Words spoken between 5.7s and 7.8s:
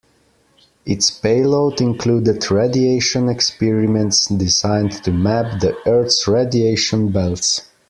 Earth's radiation belts.